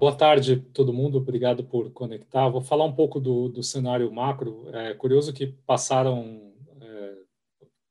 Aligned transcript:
Boa 0.00 0.16
tarde, 0.16 0.56
todo 0.56 0.94
mundo. 0.94 1.18
Obrigado 1.18 1.62
por 1.62 1.90
conectar. 1.90 2.48
Vou 2.48 2.62
falar 2.62 2.86
um 2.86 2.92
pouco 2.94 3.20
do, 3.20 3.50
do 3.50 3.62
cenário 3.62 4.10
macro. 4.10 4.66
É 4.72 4.94
curioso 4.94 5.30
que 5.30 5.48
passaram 5.66 6.54
é, 6.80 7.12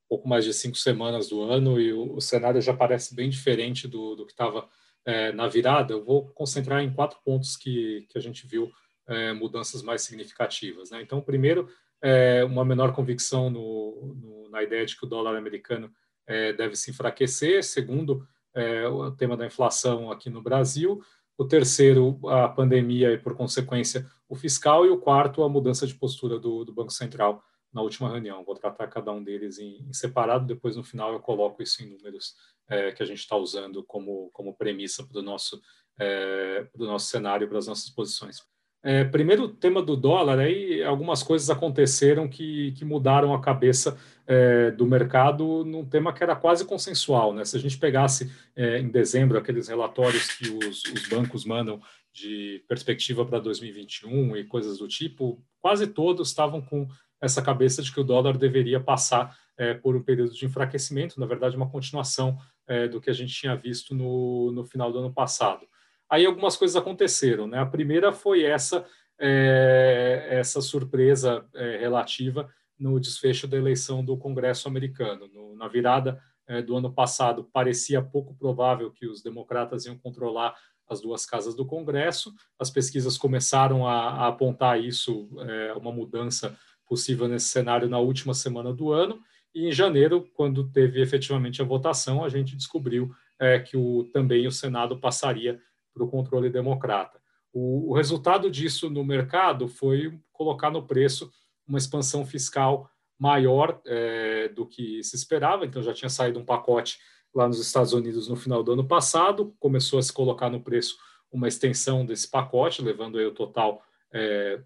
pouco 0.07 0.27
mais 0.27 0.43
de 0.43 0.51
cinco 0.51 0.75
semanas 0.75 1.29
do 1.29 1.43
ano 1.43 1.79
e 1.79 1.93
o, 1.93 2.15
o 2.15 2.19
cenário 2.19 2.59
já 2.63 2.73
parece 2.73 3.13
bem 3.13 3.29
diferente 3.29 3.87
do, 3.87 4.15
do 4.15 4.25
que 4.25 4.31
estava 4.31 4.67
é, 5.05 5.31
na 5.33 5.47
virada. 5.47 5.93
Eu 5.93 6.03
vou 6.03 6.25
concentrar 6.29 6.81
em 6.81 6.91
quatro 6.91 7.19
pontos 7.23 7.55
que, 7.55 8.07
que 8.09 8.17
a 8.17 8.21
gente 8.21 8.47
viu 8.47 8.71
é, 9.05 9.31
mudanças 9.31 9.83
mais 9.83 10.01
significativas. 10.01 10.89
Né? 10.89 11.03
Então, 11.03 11.21
primeiro, 11.21 11.69
é, 12.01 12.43
uma 12.43 12.65
menor 12.65 12.91
convicção 12.91 13.51
no, 13.51 14.15
no, 14.19 14.49
na 14.49 14.63
ideia 14.63 14.83
de 14.83 14.97
que 14.97 15.05
o 15.05 15.09
dólar 15.09 15.37
americano 15.37 15.93
é, 16.25 16.53
deve 16.53 16.75
se 16.75 16.89
enfraquecer. 16.89 17.63
Segundo, 17.63 18.27
é, 18.55 18.87
o 18.87 19.11
tema 19.11 19.37
da 19.37 19.45
inflação 19.45 20.11
aqui 20.11 20.27
no 20.27 20.41
Brasil. 20.41 21.03
O 21.39 21.45
terceiro, 21.45 22.19
a 22.27 22.49
pandemia 22.49 23.13
e, 23.13 23.17
por 23.17 23.33
consequência, 23.33 24.05
o 24.27 24.35
fiscal. 24.35 24.85
E 24.85 24.89
o 24.89 24.99
quarto, 24.99 25.41
a 25.41 25.47
mudança 25.47 25.87
de 25.87 25.95
postura 25.95 26.37
do, 26.37 26.65
do 26.65 26.73
Banco 26.73 26.91
Central 26.91 27.41
na 27.71 27.81
última 27.81 28.09
reunião. 28.09 28.43
Vou 28.43 28.55
tratar 28.55 28.87
cada 28.87 29.09
um 29.13 29.23
deles 29.23 29.57
em, 29.57 29.87
em 29.87 29.93
separado, 29.93 30.45
depois, 30.45 30.75
no 30.75 30.83
final, 30.83 31.13
eu 31.13 31.21
coloco 31.21 31.63
isso 31.63 31.81
em 31.81 31.89
números 31.89 32.35
é, 32.67 32.91
que 32.91 33.01
a 33.01 33.05
gente 33.05 33.19
está 33.19 33.37
usando 33.37 33.81
como, 33.85 34.29
como 34.33 34.53
premissa 34.53 35.01
para 35.01 35.17
o 35.17 35.23
nosso, 35.23 35.61
é, 35.97 36.67
nosso 36.75 37.05
cenário, 37.05 37.47
para 37.47 37.57
as 37.57 37.67
nossas 37.67 37.89
posições. 37.89 38.43
É, 38.81 39.03
primeiro 39.03 39.49
tema 39.49 39.81
do 39.81 39.97
dólar, 39.97 40.39
aí 40.39 40.81
algumas 40.83 41.21
coisas 41.21 41.49
aconteceram 41.49 42.29
que, 42.29 42.71
que 42.73 42.85
mudaram 42.85 43.33
a 43.33 43.41
cabeça 43.41 43.97
é, 44.25 44.71
do 44.71 44.85
mercado 44.85 45.65
num 45.65 45.83
tema 45.83 46.13
que 46.13 46.23
era 46.23 46.35
quase 46.35 46.63
consensual. 46.63 47.33
Né? 47.33 47.43
Se 47.43 47.57
a 47.57 47.59
gente 47.59 47.77
pegasse 47.77 48.31
é, 48.55 48.79
em 48.79 48.87
dezembro 48.87 49.37
aqueles 49.37 49.67
relatórios 49.67 50.27
que 50.31 50.49
os, 50.49 50.83
os 50.85 51.07
bancos 51.09 51.43
mandam 51.43 51.81
de 52.13 52.63
perspectiva 52.67 53.25
para 53.25 53.39
2021 53.39 54.37
e 54.37 54.45
coisas 54.45 54.77
do 54.77 54.87
tipo, 54.87 55.43
quase 55.59 55.85
todos 55.87 56.29
estavam 56.29 56.61
com 56.61 56.87
essa 57.21 57.41
cabeça 57.41 57.81
de 57.81 57.91
que 57.91 57.99
o 57.99 58.03
dólar 58.03 58.37
deveria 58.37 58.79
passar 58.79 59.37
é, 59.57 59.73
por 59.73 59.95
um 59.95 60.01
período 60.01 60.33
de 60.33 60.45
enfraquecimento, 60.45 61.19
na 61.19 61.25
verdade, 61.25 61.57
uma 61.57 61.69
continuação 61.69 62.37
é, 62.65 62.87
do 62.87 63.01
que 63.01 63.09
a 63.09 63.13
gente 63.13 63.33
tinha 63.33 63.55
visto 63.55 63.93
no, 63.93 64.51
no 64.53 64.63
final 64.63 64.89
do 64.89 64.99
ano 64.99 65.13
passado. 65.13 65.67
Aí 66.09 66.25
algumas 66.25 66.57
coisas 66.57 66.75
aconteceram. 66.75 67.47
Né? 67.47 67.59
A 67.59 67.65
primeira 67.65 68.11
foi 68.11 68.43
essa, 68.43 68.85
é, 69.19 70.27
essa 70.29 70.61
surpresa 70.61 71.45
é, 71.53 71.77
relativa 71.77 72.49
no 72.77 72.99
desfecho 72.99 73.47
da 73.47 73.57
eleição 73.57 74.03
do 74.03 74.17
Congresso 74.17 74.67
americano. 74.67 75.27
No, 75.27 75.55
na 75.55 75.67
virada 75.67 76.21
é, 76.47 76.61
do 76.61 76.75
ano 76.75 76.91
passado, 76.91 77.43
parecia 77.53 78.01
pouco 78.01 78.33
provável 78.33 78.91
que 78.91 79.05
os 79.05 79.21
democratas 79.21 79.85
iam 79.85 79.97
controlar 79.97 80.55
as 80.89 81.01
duas 81.01 81.25
casas 81.25 81.53
do 81.53 81.65
Congresso. 81.65 82.33
As 82.57 82.71
pesquisas 82.71 83.17
começaram 83.17 83.87
a, 83.87 84.09
a 84.09 84.27
apontar 84.27 84.81
isso, 84.81 85.29
é, 85.47 85.73
uma 85.73 85.91
mudança 85.91 86.57
possível 86.87 87.27
nesse 87.27 87.45
cenário 87.45 87.87
na 87.87 87.99
última 87.99 88.33
semana 88.33 88.73
do 88.73 88.91
ano. 88.91 89.21
E 89.53 89.67
em 89.67 89.71
janeiro, 89.71 90.27
quando 90.33 90.69
teve 90.71 91.01
efetivamente 91.01 91.61
a 91.61 91.65
votação, 91.65 92.23
a 92.23 92.29
gente 92.29 92.55
descobriu 92.55 93.11
é, 93.39 93.59
que 93.59 93.77
o, 93.77 94.05
também 94.11 94.47
o 94.47 94.51
Senado 94.51 94.99
passaria 94.99 95.61
para 95.99 96.05
o 96.05 96.09
controle 96.09 96.49
democrata. 96.49 97.19
O, 97.51 97.91
o, 97.91 97.93
resultado 97.93 98.49
disso 98.49 98.89
no 98.89 99.03
mercado 99.03 99.67
foi 99.67 100.17
colocar 100.31 100.69
no 100.69 100.85
preço 100.85 101.31
uma 101.67 101.77
expansão 101.77 102.25
fiscal 102.25 102.89
maior 103.17 103.81
é, 103.85 104.47
do 104.49 104.65
que 104.65 105.03
se 105.03 105.15
esperava, 105.15 105.65
então 105.65 105.83
já 105.83 105.93
tinha 105.93 106.09
saído 106.09 106.39
um 106.39 106.45
pacote 106.45 106.99
lá 107.35 107.47
nos 107.47 107.59
Estados 107.59 107.91
Unidos 107.91 108.29
no 108.29 108.35
final 108.35 108.63
do 108.63 108.71
ano 108.71 108.87
passado, 108.87 109.53
começou 109.59 109.99
a 109.99 110.01
se 110.01 110.13
colocar 110.13 110.49
no 110.49 110.61
preço 110.61 110.97
uma 111.31 111.47
extensão 111.47 112.05
desse 112.05 112.29
pacote, 112.29 112.81
levando 112.81 113.17
aí 113.19 113.25
o 113.25 113.33
total 113.33 113.83
é, 114.11 114.61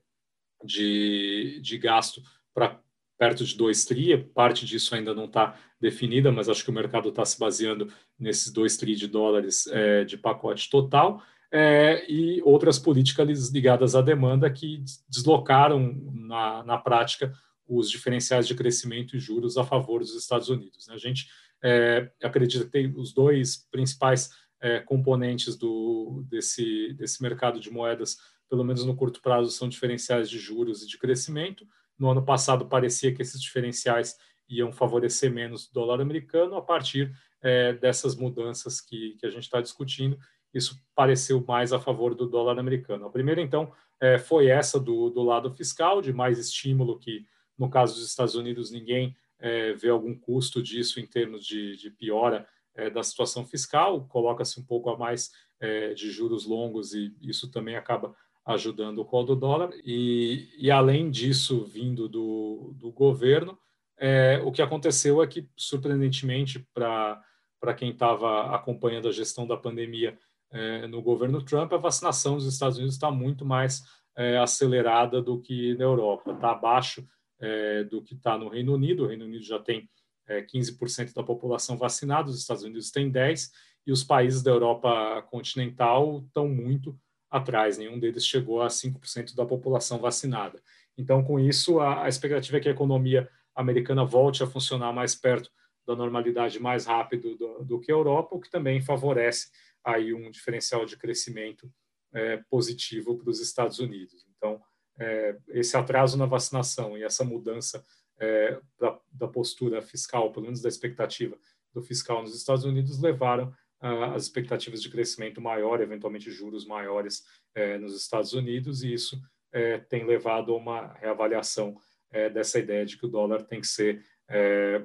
de, 0.63 1.59
de 1.61 1.77
gasto 1.77 2.21
para 2.53 2.79
perto 3.17 3.45
de 3.45 3.55
2 3.55 3.85
tri, 3.85 4.17
parte 4.17 4.65
disso 4.65 4.95
ainda 4.95 5.13
não 5.13 5.25
está 5.25 5.57
definida, 5.79 6.31
mas 6.31 6.49
acho 6.49 6.63
que 6.63 6.69
o 6.69 6.73
mercado 6.73 7.09
está 7.09 7.23
se 7.25 7.39
baseando 7.39 7.91
nesses 8.17 8.51
2 8.51 8.77
tri 8.77 8.95
de 8.95 9.07
dólares 9.07 9.67
é, 9.67 10.03
de 10.03 10.17
pacote 10.17 10.69
total, 10.69 11.21
é, 11.51 12.03
e 12.11 12.41
outras 12.43 12.79
políticas 12.79 13.49
ligadas 13.49 13.95
à 13.95 14.01
demanda 14.01 14.49
que 14.49 14.83
deslocaram 15.07 16.01
na, 16.11 16.63
na 16.63 16.77
prática 16.79 17.31
os 17.67 17.89
diferenciais 17.89 18.47
de 18.47 18.55
crescimento 18.55 19.15
e 19.15 19.19
juros 19.19 19.55
a 19.55 19.63
favor 19.63 19.99
dos 19.99 20.15
Estados 20.15 20.49
Unidos. 20.49 20.87
Né? 20.87 20.95
A 20.95 20.97
gente 20.97 21.27
é, 21.63 22.11
acredita 22.23 22.65
que 22.65 22.71
tem 22.71 22.91
os 22.97 23.13
dois 23.13 23.67
principais 23.71 24.31
é, 24.59 24.79
componentes 24.79 25.55
do, 25.55 26.25
desse, 26.27 26.93
desse 26.93 27.21
mercado 27.21 27.59
de 27.59 27.69
moedas, 27.69 28.17
pelo 28.49 28.63
menos 28.63 28.83
no 28.83 28.95
curto 28.95 29.21
prazo, 29.21 29.51
são 29.51 29.69
diferenciais 29.69 30.29
de 30.29 30.39
juros 30.39 30.81
e 30.81 30.87
de 30.87 30.97
crescimento. 30.97 31.67
No 31.97 32.09
ano 32.09 32.23
passado, 32.23 32.65
parecia 32.65 33.13
que 33.13 33.21
esses 33.21 33.41
diferenciais 33.41 34.17
iam 34.49 34.71
favorecer 34.71 35.31
menos 35.31 35.67
o 35.67 35.73
dólar 35.73 36.01
americano, 36.01 36.55
a 36.55 36.61
partir 36.61 37.13
é, 37.41 37.73
dessas 37.73 38.15
mudanças 38.15 38.81
que, 38.81 39.15
que 39.19 39.25
a 39.25 39.29
gente 39.29 39.43
está 39.43 39.61
discutindo, 39.61 40.17
isso 40.53 40.79
pareceu 40.95 41.43
mais 41.47 41.73
a 41.73 41.79
favor 41.79 42.13
do 42.13 42.27
dólar 42.27 42.59
americano. 42.59 43.05
A 43.05 43.09
primeira, 43.09 43.41
então, 43.41 43.71
é, 43.99 44.19
foi 44.19 44.47
essa 44.47 44.79
do, 44.79 45.09
do 45.09 45.23
lado 45.23 45.51
fiscal, 45.51 46.01
de 46.01 46.13
mais 46.13 46.37
estímulo, 46.37 46.99
que 46.99 47.25
no 47.57 47.69
caso 47.69 47.95
dos 47.95 48.07
Estados 48.07 48.35
Unidos 48.35 48.71
ninguém 48.71 49.15
é, 49.39 49.73
vê 49.73 49.89
algum 49.89 50.17
custo 50.17 50.61
disso 50.61 50.99
em 50.99 51.05
termos 51.05 51.45
de, 51.45 51.75
de 51.75 51.89
piora 51.89 52.47
é, 52.75 52.89
da 52.89 53.03
situação 53.03 53.45
fiscal, 53.45 54.05
coloca-se 54.07 54.59
um 54.59 54.63
pouco 54.63 54.89
a 54.89 54.97
mais 54.97 55.31
é, 55.59 55.93
de 55.93 56.11
juros 56.11 56.45
longos 56.45 56.93
e 56.93 57.15
isso 57.21 57.49
também 57.51 57.75
acaba 57.75 58.15
ajudando 58.45 58.99
o 58.99 59.05
call 59.05 59.23
do 59.23 59.35
dólar. 59.35 59.71
E, 59.85 60.49
e 60.57 60.69
além 60.69 61.09
disso, 61.09 61.65
vindo 61.65 62.09
do, 62.09 62.73
do 62.75 62.91
governo, 62.91 63.57
é, 63.97 64.41
o 64.43 64.51
que 64.51 64.61
aconteceu 64.61 65.21
é 65.21 65.27
que, 65.27 65.47
surpreendentemente, 65.55 66.65
para 66.73 67.73
quem 67.77 67.91
estava 67.91 68.55
acompanhando 68.55 69.07
a 69.07 69.11
gestão 69.11 69.47
da 69.47 69.55
pandemia 69.55 70.17
é, 70.51 70.87
no 70.87 71.01
governo 71.01 71.41
Trump, 71.41 71.71
a 71.73 71.77
vacinação 71.77 72.35
nos 72.35 72.45
Estados 72.45 72.77
Unidos 72.77 72.95
está 72.95 73.09
muito 73.09 73.45
mais 73.45 73.81
é, 74.15 74.37
acelerada 74.37 75.21
do 75.21 75.41
que 75.41 75.75
na 75.75 75.85
Europa, 75.85 76.31
está 76.31 76.51
abaixo 76.51 77.07
é, 77.39 77.83
do 77.85 78.01
que 78.01 78.13
está 78.13 78.37
no 78.37 78.49
Reino 78.49 78.73
Unido. 78.73 79.03
O 79.03 79.07
Reino 79.07 79.25
Unido 79.25 79.43
já 79.43 79.59
tem 79.59 79.89
15% 80.29 81.09
é, 81.09 81.13
da 81.13 81.23
população 81.23 81.77
vacinada, 81.77 82.29
os 82.29 82.39
Estados 82.39 82.63
Unidos 82.63 82.91
têm 82.91 83.11
10%, 83.11 83.49
e 83.85 83.91
os 83.91 84.03
países 84.03 84.41
da 84.41 84.51
Europa 84.51 85.21
continental 85.23 86.23
estão 86.25 86.47
muito 86.47 86.97
atrás, 87.33 87.79
nenhum 87.79 87.97
deles 87.97 88.23
chegou 88.23 88.61
a 88.61 88.67
5% 88.67 89.33
da 89.35 89.43
população 89.43 89.97
vacinada. 89.97 90.61
Então, 90.95 91.23
com 91.23 91.39
isso, 91.39 91.79
a, 91.79 92.03
a 92.03 92.07
expectativa 92.07 92.57
é 92.57 92.59
que 92.59 92.69
a 92.69 92.71
economia 92.71 93.27
americana 93.55 94.05
volte 94.05 94.43
a 94.43 94.47
funcionar 94.47 94.93
mais 94.93 95.15
perto 95.15 95.49
da 95.85 95.95
normalidade 95.95 96.59
mais 96.59 96.85
rápido 96.85 97.35
do, 97.35 97.65
do 97.65 97.79
que 97.79 97.91
a 97.91 97.95
Europa, 97.95 98.35
o 98.35 98.39
que 98.39 98.51
também 98.51 98.81
favorece 98.81 99.49
aí 99.83 100.13
um 100.13 100.29
diferencial 100.29 100.85
de 100.85 100.95
crescimento 100.95 101.67
é, 102.13 102.37
positivo 102.49 103.17
para 103.17 103.31
os 103.31 103.39
Estados 103.41 103.79
Unidos. 103.79 104.23
Então, 104.37 104.61
é, 104.99 105.35
esse 105.49 105.75
atraso 105.75 106.15
na 106.15 106.27
vacinação 106.27 106.95
e 106.95 107.03
essa 107.03 107.23
mudança 107.23 107.83
é, 108.19 108.59
da, 108.79 108.99
da, 109.11 109.27
postura 109.27 109.81
fiscal, 109.81 110.31
pelo 110.31 110.45
menos 110.45 110.61
da 110.61 110.69
expectativa 110.69 111.35
do 111.73 111.81
fiscal 111.81 112.21
nos 112.21 112.35
Estados 112.35 112.63
Unidos, 112.63 113.01
levaram 113.01 113.51
as 113.83 114.23
expectativas 114.23 114.81
de 114.81 114.89
crescimento 114.89 115.41
maior, 115.41 115.81
eventualmente 115.81 116.31
juros 116.31 116.65
maiores 116.65 117.23
é, 117.53 117.77
nos 117.77 117.95
Estados 117.95 118.33
Unidos, 118.33 118.81
e 118.81 118.93
isso 118.93 119.21
é, 119.51 119.77
tem 119.77 120.05
levado 120.05 120.53
a 120.53 120.57
uma 120.57 120.93
reavaliação 120.93 121.75
é, 122.09 122.29
dessa 122.29 122.59
ideia 122.59 122.85
de 122.85 122.97
que 122.97 123.05
o 123.05 123.09
dólar 123.09 123.43
tem 123.43 123.59
que 123.59 123.67
ser 123.67 124.01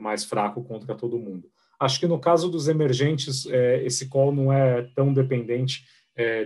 mais 0.01 0.25
fraco 0.25 0.63
contra 0.63 0.95
todo 0.95 1.19
mundo. 1.19 1.49
Acho 1.81 2.01
que 2.01 2.09
no 2.09 2.21
caso 2.21 2.51
dos 2.51 2.69
emergentes, 2.69 3.47
esse 3.83 4.09
call 4.09 4.35
não 4.35 4.53
é 4.53 4.83
tão 4.95 5.15
dependente 5.15 5.87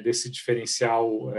desse 0.05 0.31
diferencial 0.31 1.33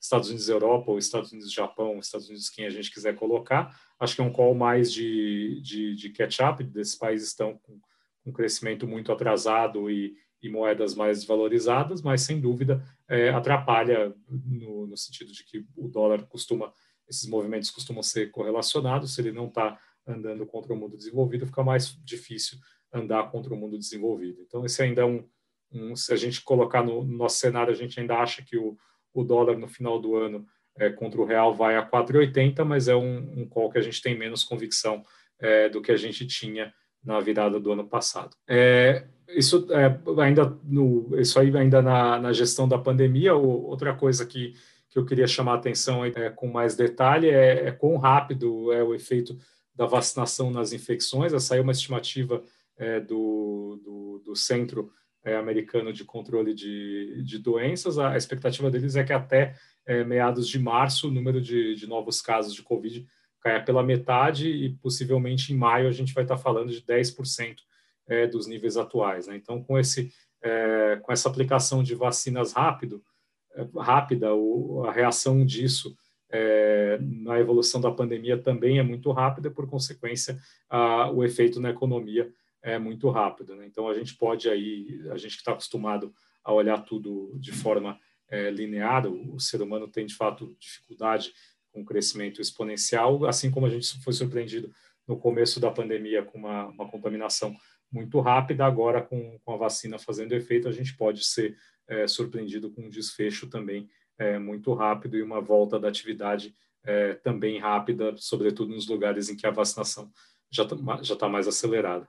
Estados 0.00 0.28
Unidos-Europa 0.28 0.92
ou 0.92 0.98
Estados 0.98 1.32
Unidos-Japão, 1.32 1.98
Estados 1.98 2.28
Unidos 2.28 2.48
quem 2.48 2.64
a 2.64 2.70
gente 2.70 2.90
quiser 2.90 3.16
colocar. 3.16 3.76
Acho 3.98 4.14
que 4.14 4.22
é 4.22 4.24
um 4.24 4.32
call 4.32 4.54
mais 4.54 4.90
de, 4.90 5.60
de, 5.62 5.94
de 5.94 6.10
catch-up, 6.10 6.62
desses 6.62 6.94
países 6.94 7.28
estão 7.28 7.58
com 7.58 7.78
um 8.24 8.32
crescimento 8.32 8.86
muito 8.86 9.12
atrasado 9.12 9.90
e, 9.90 10.14
e 10.44 10.50
moedas 10.50 10.94
mais 10.94 11.20
desvalorizadas, 11.20 12.02
mas 12.02 12.20
sem 12.20 12.38
dúvida 12.38 12.84
é, 13.08 13.30
atrapalha 13.30 14.14
no, 14.28 14.86
no, 14.86 14.96
sentido 14.96 15.32
de 15.32 15.42
que 15.42 15.64
o 15.74 15.88
dólar 15.88 16.26
costuma, 16.26 16.70
esses 17.08 17.26
movimentos 17.26 17.70
costumam 17.70 18.02
ser 18.02 18.30
correlacionados. 18.30 19.14
Se 19.14 19.22
ele 19.22 19.32
não 19.32 19.46
está 19.46 19.78
andando 20.06 20.44
contra 20.44 20.74
o 20.74 20.76
mundo 20.76 20.98
desenvolvido, 20.98 21.46
fica 21.46 21.64
mais 21.64 21.98
difícil 22.04 22.58
andar 22.92 23.30
contra 23.30 23.54
o 23.54 23.56
mundo 23.56 23.78
desenvolvido. 23.78 24.42
Então, 24.42 24.66
esse 24.66 24.82
ainda 24.82 25.00
é 25.00 25.04
um, 25.06 25.26
um 25.72 25.96
se 25.96 26.12
a 26.12 26.16
gente 26.16 26.42
colocar 26.42 26.82
no, 26.84 27.02
no, 27.02 27.16
nosso 27.16 27.38
cenário, 27.38 27.72
a 27.72 27.76
gente 27.76 27.98
ainda 27.98 28.18
acha 28.18 28.42
que 28.42 28.58
o, 28.58 28.76
o 29.14 29.24
dólar 29.24 29.56
no 29.56 29.66
final 29.66 29.98
do 29.98 30.14
ano 30.14 30.46
é, 30.76 30.90
contra 30.90 31.18
o 31.22 31.24
real 31.24 31.54
vai 31.54 31.74
a 31.74 31.88
4,80, 31.88 32.62
mas 32.66 32.86
é 32.86 32.94
um, 32.94 33.40
um 33.40 33.48
call 33.48 33.70
que 33.70 33.78
a 33.78 33.82
gente 33.82 34.02
tem 34.02 34.14
menos 34.14 34.44
convicção 34.44 35.02
é, 35.38 35.70
do 35.70 35.80
que 35.80 35.90
a 35.90 35.96
gente 35.96 36.26
tinha 36.26 36.70
na 37.04 37.20
virada 37.20 37.60
do 37.60 37.72
ano 37.72 37.84
passado. 37.84 38.36
É, 38.48 39.04
isso 39.28 39.66
é, 39.70 39.98
ainda 40.22 40.56
no, 40.64 41.08
isso 41.18 41.38
aí 41.38 41.54
ainda 41.56 41.82
na, 41.82 42.18
na 42.18 42.32
gestão 42.32 42.68
da 42.68 42.78
pandemia. 42.78 43.34
Outra 43.34 43.94
coisa 43.94 44.24
que, 44.24 44.54
que 44.88 44.98
eu 44.98 45.04
queria 45.04 45.26
chamar 45.26 45.52
a 45.52 45.56
atenção 45.56 46.04
é, 46.04 46.30
com 46.30 46.48
mais 46.48 46.74
detalhe 46.74 47.28
é, 47.28 47.68
é 47.68 47.72
quão 47.72 47.96
rápido 47.96 48.72
é 48.72 48.82
o 48.82 48.94
efeito 48.94 49.36
da 49.74 49.86
vacinação 49.86 50.50
nas 50.50 50.72
infecções. 50.72 51.32
Saiu 51.42 51.62
uma 51.62 51.72
estimativa 51.72 52.42
é, 52.76 53.00
do, 53.00 53.80
do, 53.84 54.22
do, 54.24 54.36
Centro 54.36 54.90
é, 55.24 55.36
Americano 55.36 55.92
de 55.92 56.04
Controle 56.04 56.54
de, 56.54 57.22
de 57.22 57.38
Doenças. 57.38 57.98
A, 57.98 58.12
a, 58.12 58.16
expectativa 58.16 58.70
deles 58.70 58.96
é 58.96 59.04
que 59.04 59.12
até 59.12 59.54
é, 59.86 60.04
meados 60.04 60.48
de 60.48 60.58
março 60.58 61.08
o 61.08 61.10
número 61.10 61.40
de, 61.40 61.74
de 61.74 61.86
novos 61.86 62.22
casos 62.22 62.54
de 62.54 62.62
Covid 62.62 63.06
caia 63.44 63.62
pela 63.62 63.82
metade 63.82 64.48
e 64.48 64.70
possivelmente 64.76 65.52
em 65.52 65.56
maio 65.56 65.86
a 65.86 65.92
gente 65.92 66.14
vai 66.14 66.24
estar 66.24 66.38
falando 66.38 66.72
de 66.72 66.80
10% 66.80 67.56
é, 68.06 68.26
dos 68.26 68.46
níveis 68.46 68.78
atuais. 68.78 69.26
Né? 69.26 69.36
Então, 69.36 69.62
com, 69.62 69.78
esse, 69.78 70.10
é, 70.42 70.98
com 71.02 71.12
essa 71.12 71.28
aplicação 71.28 71.82
de 71.82 71.94
vacinas 71.94 72.54
rápido, 72.54 73.04
é, 73.54 73.66
rápida, 73.78 74.34
o, 74.34 74.84
a 74.86 74.92
reação 74.92 75.44
disso 75.44 75.94
é, 76.30 76.98
na 77.00 77.38
evolução 77.38 77.80
da 77.82 77.90
pandemia 77.90 78.38
também 78.38 78.78
é 78.78 78.82
muito 78.82 79.12
rápida, 79.12 79.50
por 79.50 79.68
consequência, 79.68 80.38
a, 80.68 81.10
o 81.10 81.22
efeito 81.22 81.60
na 81.60 81.70
economia 81.70 82.32
é 82.62 82.78
muito 82.78 83.10
rápido. 83.10 83.54
Né? 83.56 83.66
Então, 83.66 83.88
a 83.88 83.94
gente 83.94 84.16
pode 84.16 84.48
aí, 84.48 85.02
a 85.10 85.18
gente 85.18 85.32
que 85.34 85.42
está 85.42 85.52
acostumado 85.52 86.14
a 86.42 86.50
olhar 86.50 86.78
tudo 86.78 87.32
de 87.38 87.52
forma 87.52 87.98
é, 88.26 88.50
linear, 88.50 89.06
o, 89.06 89.34
o 89.34 89.40
ser 89.40 89.60
humano 89.60 89.86
tem, 89.86 90.06
de 90.06 90.14
fato, 90.14 90.56
dificuldade 90.58 91.30
o 91.82 91.84
crescimento 91.84 92.40
exponencial, 92.40 93.24
assim 93.26 93.50
como 93.50 93.66
a 93.66 93.70
gente 93.70 94.02
foi 94.02 94.12
surpreendido 94.12 94.70
no 95.06 95.16
começo 95.16 95.60
da 95.60 95.70
pandemia 95.70 96.22
com 96.22 96.38
uma, 96.38 96.66
uma 96.66 96.88
contaminação 96.88 97.54
muito 97.92 98.20
rápida, 98.20 98.64
agora 98.64 99.00
com, 99.02 99.38
com, 99.44 99.52
a 99.52 99.56
vacina 99.56 99.98
fazendo 99.98 100.32
efeito, 100.34 100.68
a 100.68 100.72
gente 100.72 100.96
pode 100.96 101.24
ser 101.24 101.56
é, 101.86 102.06
surpreendido 102.06 102.70
com 102.70 102.82
um 102.82 102.88
desfecho 102.88 103.48
também 103.48 103.88
é, 104.18 104.38
muito 104.38 104.72
rápido 104.72 105.16
e 105.16 105.22
uma 105.22 105.40
volta 105.40 105.78
da 105.78 105.88
atividade 105.88 106.54
é, 106.84 107.14
também 107.14 107.58
rápida, 107.58 108.14
sobretudo 108.16 108.74
nos 108.74 108.88
lugares 108.88 109.28
em 109.28 109.36
que 109.36 109.46
a 109.46 109.50
vacinação 109.50 110.10
já 110.50 110.64
está 110.64 111.16
tá 111.16 111.28
mais 111.28 111.46
acelerada. 111.46 112.08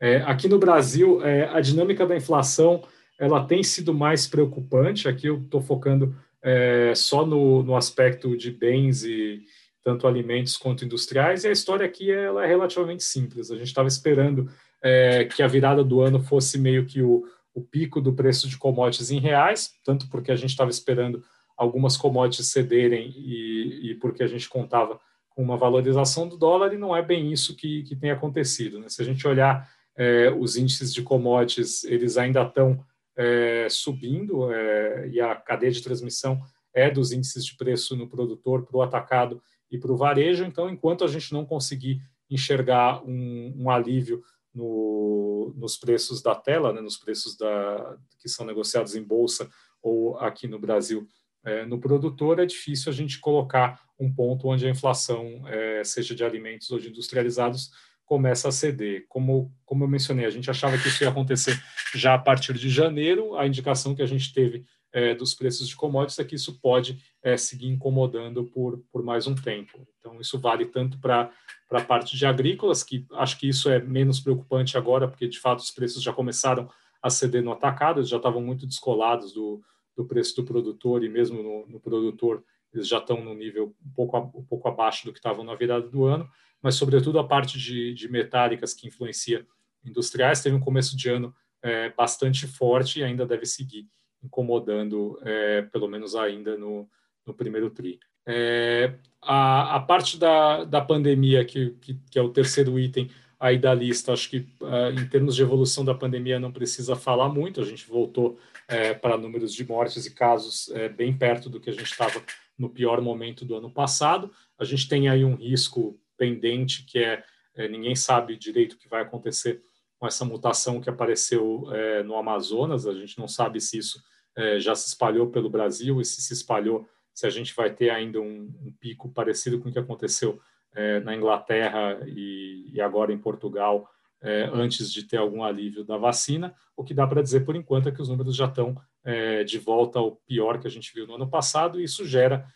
É, 0.00 0.16
aqui 0.22 0.48
no 0.48 0.58
Brasil, 0.58 1.22
é, 1.24 1.48
a 1.48 1.60
dinâmica 1.60 2.06
da 2.06 2.16
inflação 2.16 2.82
ela 3.18 3.44
tem 3.44 3.62
sido 3.62 3.92
mais 3.92 4.26
preocupante. 4.26 5.06
Aqui 5.06 5.26
eu 5.26 5.42
estou 5.42 5.60
focando 5.60 6.16
é, 6.42 6.94
só 6.94 7.24
no, 7.26 7.62
no, 7.62 7.76
aspecto 7.76 8.36
de 8.36 8.50
bens 8.50 9.04
e 9.04 9.42
tanto 9.82 10.06
alimentos 10.06 10.56
quanto 10.56 10.84
industriais. 10.84 11.44
E 11.44 11.48
a 11.48 11.52
história 11.52 11.84
aqui 11.84 12.10
ela 12.10 12.44
é 12.44 12.46
relativamente 12.46 13.02
simples. 13.02 13.50
A 13.50 13.56
gente 13.56 13.68
estava 13.68 13.88
esperando 13.88 14.50
é, 14.82 15.24
que 15.24 15.42
a 15.42 15.46
virada 15.46 15.84
do 15.84 16.00
ano 16.00 16.20
fosse 16.20 16.58
meio 16.58 16.86
que 16.86 17.02
o, 17.02 17.24
o 17.54 17.60
pico 17.60 18.00
do 18.00 18.12
preço 18.12 18.48
de 18.48 18.56
commodities 18.56 19.10
em 19.10 19.20
reais, 19.20 19.72
tanto 19.84 20.08
porque 20.08 20.32
a 20.32 20.36
gente 20.36 20.50
estava 20.50 20.70
esperando 20.70 21.22
algumas 21.56 21.96
commodities 21.96 22.48
cederem 22.48 23.12
e, 23.16 23.90
e, 23.90 23.94
porque 23.96 24.22
a 24.22 24.26
gente 24.26 24.48
contava 24.48 24.98
com 25.28 25.42
uma 25.42 25.56
valorização 25.56 26.26
do 26.26 26.36
dólar, 26.36 26.72
e 26.72 26.78
não 26.78 26.96
é 26.96 27.02
bem 27.02 27.30
isso 27.30 27.54
que, 27.54 27.82
que 27.84 27.94
tem 27.94 28.10
acontecido. 28.10 28.80
Né? 28.80 28.88
Se 28.88 29.00
a 29.02 29.04
gente 29.04 29.26
olhar 29.28 29.68
é, 29.96 30.30
os 30.30 30.56
índices 30.56 30.92
de 30.92 31.02
commodities, 31.02 31.84
eles 31.84 32.16
ainda 32.16 32.42
estão 32.42 32.82
é, 33.16 33.66
subindo 33.68 34.52
é, 34.52 35.08
e 35.08 35.20
a 35.20 35.34
cadeia 35.34 35.72
de 35.72 35.82
transmissão 35.82 36.40
é 36.72 36.90
dos 36.90 37.12
índices 37.12 37.44
de 37.44 37.56
preço 37.56 37.96
no 37.96 38.08
produtor 38.08 38.64
para 38.64 38.76
o 38.76 38.82
atacado 38.82 39.42
e 39.70 39.78
para 39.78 39.92
o 39.92 39.96
varejo. 39.96 40.44
Então, 40.44 40.70
enquanto 40.70 41.04
a 41.04 41.08
gente 41.08 41.32
não 41.32 41.44
conseguir 41.44 42.00
enxergar 42.30 43.02
um, 43.04 43.54
um 43.56 43.70
alívio 43.70 44.22
no, 44.54 45.52
nos 45.56 45.76
preços 45.76 46.22
da 46.22 46.34
tela, 46.34 46.72
né, 46.72 46.80
nos 46.80 46.96
preços 46.96 47.36
da, 47.36 47.96
que 48.18 48.28
são 48.28 48.46
negociados 48.46 48.94
em 48.94 49.02
bolsa 49.02 49.48
ou 49.82 50.16
aqui 50.18 50.46
no 50.46 50.58
Brasil 50.58 51.06
é, 51.44 51.64
no 51.64 51.80
produtor, 51.80 52.38
é 52.38 52.46
difícil 52.46 52.92
a 52.92 52.94
gente 52.94 53.18
colocar 53.18 53.80
um 53.98 54.12
ponto 54.12 54.48
onde 54.48 54.66
a 54.66 54.70
inflação, 54.70 55.46
é, 55.48 55.82
seja 55.84 56.14
de 56.14 56.24
alimentos 56.24 56.70
ou 56.70 56.78
de 56.78 56.88
industrializados, 56.88 57.70
começa 58.10 58.48
a 58.48 58.52
ceder. 58.52 59.06
Como, 59.08 59.54
como 59.64 59.84
eu 59.84 59.88
mencionei, 59.88 60.26
a 60.26 60.30
gente 60.30 60.50
achava 60.50 60.76
que 60.76 60.88
isso 60.88 61.04
ia 61.04 61.10
acontecer 61.10 61.56
já 61.94 62.14
a 62.14 62.18
partir 62.18 62.54
de 62.54 62.68
janeiro, 62.68 63.36
a 63.36 63.46
indicação 63.46 63.94
que 63.94 64.02
a 64.02 64.06
gente 64.06 64.34
teve 64.34 64.66
é, 64.92 65.14
dos 65.14 65.32
preços 65.32 65.68
de 65.68 65.76
commodities 65.76 66.18
é 66.18 66.24
que 66.24 66.34
isso 66.34 66.58
pode 66.60 67.00
é, 67.22 67.36
seguir 67.36 67.68
incomodando 67.68 68.42
por, 68.46 68.82
por 68.90 69.04
mais 69.04 69.28
um 69.28 69.34
tempo. 69.36 69.86
Então, 70.00 70.20
isso 70.20 70.40
vale 70.40 70.66
tanto 70.66 70.98
para 70.98 71.30
a 71.70 71.80
parte 71.82 72.16
de 72.16 72.26
agrícolas, 72.26 72.82
que 72.82 73.06
acho 73.12 73.38
que 73.38 73.48
isso 73.48 73.70
é 73.70 73.78
menos 73.78 74.18
preocupante 74.18 74.76
agora, 74.76 75.06
porque 75.06 75.28
de 75.28 75.38
fato 75.38 75.60
os 75.60 75.70
preços 75.70 76.02
já 76.02 76.12
começaram 76.12 76.68
a 77.00 77.10
ceder 77.10 77.44
no 77.44 77.52
atacado, 77.52 78.02
já 78.02 78.16
estavam 78.16 78.42
muito 78.42 78.66
descolados 78.66 79.32
do, 79.32 79.62
do 79.96 80.04
preço 80.04 80.34
do 80.34 80.44
produtor, 80.44 81.04
e 81.04 81.08
mesmo 81.08 81.44
no, 81.44 81.64
no 81.68 81.78
produtor 81.78 82.42
eles 82.74 82.88
já 82.88 82.98
estão 82.98 83.22
no 83.22 83.34
nível 83.34 83.72
um 83.86 83.90
pouco, 83.92 84.18
um 84.18 84.44
pouco 84.44 84.68
abaixo 84.68 85.04
do 85.04 85.12
que 85.12 85.20
estavam 85.20 85.44
na 85.44 85.54
virada 85.54 85.86
do 85.86 86.06
ano 86.06 86.28
mas 86.62 86.74
sobretudo 86.74 87.18
a 87.18 87.26
parte 87.26 87.58
de, 87.58 87.94
de 87.94 88.08
metálicas 88.08 88.74
que 88.74 88.86
influencia 88.86 89.46
industriais 89.84 90.42
teve 90.42 90.54
um 90.54 90.60
começo 90.60 90.96
de 90.96 91.08
ano 91.08 91.34
é, 91.62 91.90
bastante 91.90 92.46
forte 92.46 93.00
e 93.00 93.04
ainda 93.04 93.26
deve 93.26 93.46
seguir 93.46 93.88
incomodando, 94.22 95.18
é, 95.22 95.62
pelo 95.62 95.88
menos 95.88 96.14
ainda 96.14 96.56
no, 96.56 96.88
no 97.26 97.34
primeiro 97.34 97.70
TRI. 97.70 97.98
É, 98.26 98.94
a, 99.22 99.76
a, 99.76 99.80
parte 99.80 100.18
da, 100.18 100.64
da 100.64 100.80
pandemia, 100.80 101.44
que, 101.44 101.70
que, 101.80 101.94
que, 102.10 102.18
é 102.18 102.22
o 102.22 102.28
terceiro 102.28 102.78
item 102.78 103.10
aí 103.38 103.58
da 103.58 103.72
lista, 103.72 104.12
acho 104.12 104.28
que 104.28 104.46
uh, 104.60 104.90
em 104.92 105.08
termos 105.08 105.34
de 105.34 105.42
evolução 105.42 105.82
da 105.84 105.94
pandemia 105.94 106.38
não 106.38 106.52
precisa 106.52 106.94
falar 106.94 107.30
muito, 107.30 107.60
a 107.60 107.64
gente 107.64 107.88
voltou 107.88 108.38
é, 108.68 108.92
para 108.92 109.16
números 109.16 109.54
de 109.54 109.66
mortes 109.66 110.04
e 110.04 110.14
casos 110.14 110.68
é, 110.70 110.88
bem 110.90 111.16
perto 111.16 111.48
do 111.48 111.58
que 111.58 111.70
a 111.70 111.72
gente 111.72 111.90
estava 111.90 112.22
no 112.58 112.68
pior 112.68 113.00
momento 113.00 113.44
do 113.44 113.56
ano 113.56 113.70
passado. 113.70 114.30
A 114.58 114.64
gente 114.64 114.86
tem 114.86 115.08
aí 115.08 115.24
um 115.24 115.34
risco 115.34 115.98
pendente, 116.20 116.84
que 116.84 116.98
é, 116.98 117.24
é, 117.54 117.66
ninguém 117.66 117.96
sabe 117.96 118.36
direito 118.36 118.74
o 118.74 118.78
que 118.78 118.90
vai 118.90 119.00
acontecer 119.00 119.62
com 119.98 120.06
essa 120.06 120.22
mutação 120.22 120.80
que 120.80 120.90
apareceu 120.90 121.64
é, 121.72 122.02
no 122.02 122.14
Amazonas. 122.14 122.86
A 122.86 122.92
gente 122.92 123.18
não 123.18 123.26
sabe 123.26 123.58
se 123.58 123.78
isso 123.78 124.02
é, 124.36 124.60
já 124.60 124.74
se 124.74 124.88
espalhou 124.88 125.30
pelo 125.30 125.48
Brasil 125.48 125.98
e 125.98 126.04
se 126.04 126.20
se 126.20 126.34
espalhou, 126.34 126.86
se 127.14 127.26
a 127.26 127.30
gente 127.30 127.54
vai 127.54 127.72
ter 127.72 127.88
ainda 127.88 128.20
um, 128.20 128.52
um 128.62 128.72
pico 128.78 129.08
parecido 129.08 129.58
com 129.58 129.70
o 129.70 129.72
que 129.72 129.78
aconteceu 129.78 130.38
é, 130.74 131.00
na 131.00 131.16
Inglaterra 131.16 131.98
e, 132.06 132.70
e, 132.72 132.80
agora 132.80 133.12
em 133.12 133.18
Portugal, 133.18 133.88
é, 134.22 134.50
antes 134.52 134.92
de 134.92 135.04
ter 135.04 135.16
algum 135.16 135.42
alívio 135.42 135.84
da 135.84 135.96
vacina. 135.96 136.54
O 136.76 136.84
que 136.84 136.92
dá 136.92 137.06
para 137.06 137.22
dizer 137.22 137.46
por 137.46 137.56
enquanto 137.56 137.88
é 137.88 137.92
que 137.92 138.02
os 138.02 138.08
números 138.10 138.36
já 138.36 138.44
estão 138.44 138.76
é, 139.02 139.42
de 139.42 139.58
volta 139.58 139.98
ao 139.98 140.16
pior 140.26 140.60
que 140.60 140.66
a 140.66 140.70
gente 140.70 140.92
viu 140.94 141.06
no 141.06 141.14
ano 141.14 141.28
passado, 141.28 141.80
e 141.80 141.84
isso 141.84 142.04
gera 142.04 142.46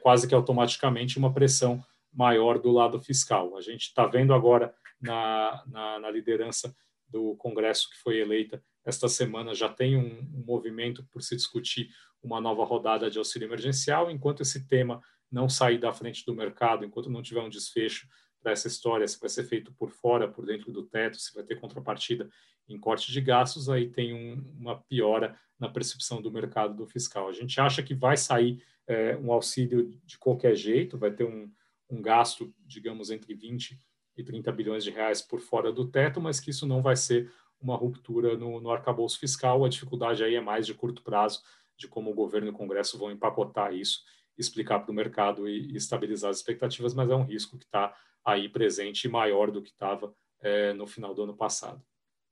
quase 0.00 0.26
que 0.26 0.34
automaticamente 0.34 1.18
uma 1.18 1.34
pressão 1.34 1.84
maior 2.12 2.58
do 2.58 2.70
lado 2.70 3.00
fiscal. 3.00 3.56
A 3.56 3.60
gente 3.60 3.82
está 3.82 4.06
vendo 4.06 4.34
agora 4.34 4.74
na, 5.00 5.62
na, 5.66 5.98
na, 6.00 6.10
liderança 6.10 6.74
do 7.08 7.36
Congresso 7.36 7.88
que 7.90 7.96
foi 7.98 8.18
eleita 8.18 8.62
esta 8.84 9.08
semana, 9.08 9.54
já 9.54 9.68
tem 9.68 9.96
um, 9.96 10.20
um 10.34 10.44
movimento 10.44 11.04
por 11.10 11.22
se 11.22 11.36
discutir 11.36 11.90
uma 12.22 12.40
nova 12.40 12.64
rodada 12.64 13.10
de 13.10 13.18
auxílio 13.18 13.46
emergencial, 13.46 14.10
enquanto 14.10 14.42
esse 14.42 14.66
tema 14.66 15.00
não 15.30 15.48
sair 15.48 15.78
da 15.78 15.92
frente 15.92 16.24
do 16.24 16.34
mercado, 16.34 16.84
enquanto 16.84 17.10
não 17.10 17.22
tiver 17.22 17.40
um 17.40 17.48
desfecho 17.48 18.08
para 18.42 18.52
essa 18.52 18.68
história, 18.68 19.06
se 19.06 19.20
vai 19.20 19.28
ser 19.28 19.44
feito 19.44 19.72
por 19.74 19.90
fora, 19.90 20.28
por 20.28 20.46
dentro 20.46 20.72
do 20.72 20.82
teto, 20.82 21.18
se 21.18 21.32
vai 21.34 21.44
ter 21.44 21.60
contrapartida 21.60 22.28
em 22.68 22.78
corte 22.78 23.12
de 23.12 23.20
gastos, 23.20 23.68
aí 23.68 23.88
tem 23.88 24.14
um, 24.14 24.56
uma 24.58 24.80
piora 24.80 25.38
na 25.58 25.68
percepção 25.68 26.22
do 26.22 26.30
mercado 26.30 26.74
do 26.74 26.86
fiscal. 26.86 27.28
A 27.28 27.32
gente 27.32 27.60
acha 27.60 27.82
que 27.82 27.94
vai 27.94 28.16
sair 28.16 28.62
é, 28.86 29.16
um 29.16 29.32
auxílio 29.32 29.90
de 30.04 30.18
qualquer 30.18 30.54
jeito, 30.54 30.98
vai 30.98 31.10
ter 31.10 31.24
um, 31.24 31.50
um 31.90 32.00
gasto, 32.00 32.52
digamos, 32.66 33.10
entre 33.10 33.34
20 33.34 33.78
e 34.16 34.24
30 34.24 34.52
bilhões 34.52 34.84
de 34.84 34.90
reais 34.90 35.20
por 35.22 35.40
fora 35.40 35.72
do 35.72 35.86
teto, 35.86 36.20
mas 36.20 36.40
que 36.40 36.50
isso 36.50 36.66
não 36.66 36.82
vai 36.82 36.96
ser 36.96 37.30
uma 37.60 37.76
ruptura 37.76 38.36
no, 38.36 38.60
no 38.60 38.70
arcabouço 38.70 39.18
fiscal. 39.18 39.64
A 39.64 39.68
dificuldade 39.68 40.22
aí 40.24 40.34
é 40.34 40.40
mais 40.40 40.66
de 40.66 40.74
curto 40.74 41.02
prazo, 41.02 41.42
de 41.76 41.88
como 41.88 42.10
o 42.10 42.14
governo 42.14 42.48
e 42.48 42.50
o 42.50 42.54
Congresso 42.54 42.98
vão 42.98 43.10
empacotar 43.10 43.74
isso, 43.74 44.00
explicar 44.36 44.80
para 44.80 44.90
o 44.90 44.94
mercado 44.94 45.48
e, 45.48 45.72
e, 45.72 45.76
estabilizar 45.76 46.30
as 46.30 46.38
expectativas, 46.38 46.94
mas 46.94 47.10
é 47.10 47.14
um 47.14 47.24
risco 47.24 47.58
que 47.58 47.64
está 47.64 47.94
aí 48.24 48.48
presente 48.48 49.04
e 49.04 49.10
maior 49.10 49.50
do 49.50 49.62
que 49.62 49.70
estava 49.70 50.14
é, 50.40 50.72
no 50.72 50.86
final 50.86 51.14
do 51.14 51.22
ano 51.22 51.36
passado. 51.36 51.82